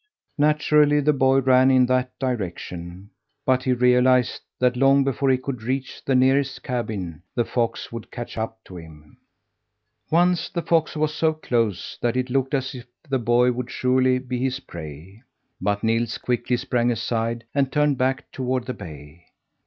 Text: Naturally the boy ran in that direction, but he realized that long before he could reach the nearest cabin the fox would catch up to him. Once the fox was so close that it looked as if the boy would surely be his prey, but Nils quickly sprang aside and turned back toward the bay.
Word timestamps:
Naturally 0.39 0.99
the 0.99 1.13
boy 1.13 1.41
ran 1.41 1.69
in 1.69 1.85
that 1.85 2.17
direction, 2.17 3.11
but 3.45 3.61
he 3.65 3.71
realized 3.73 4.41
that 4.57 4.75
long 4.75 5.03
before 5.03 5.29
he 5.29 5.37
could 5.37 5.61
reach 5.61 6.03
the 6.03 6.15
nearest 6.15 6.63
cabin 6.63 7.21
the 7.35 7.45
fox 7.45 7.91
would 7.91 8.09
catch 8.09 8.35
up 8.35 8.57
to 8.63 8.77
him. 8.77 9.19
Once 10.09 10.49
the 10.49 10.63
fox 10.63 10.95
was 10.95 11.13
so 11.13 11.33
close 11.33 11.99
that 12.01 12.17
it 12.17 12.31
looked 12.31 12.55
as 12.55 12.73
if 12.73 12.87
the 13.11 13.19
boy 13.19 13.51
would 13.51 13.69
surely 13.69 14.17
be 14.17 14.39
his 14.39 14.59
prey, 14.61 15.21
but 15.61 15.83
Nils 15.83 16.17
quickly 16.17 16.57
sprang 16.57 16.89
aside 16.89 17.43
and 17.53 17.71
turned 17.71 17.99
back 17.99 18.25
toward 18.31 18.65
the 18.65 18.73
bay. 18.73 19.25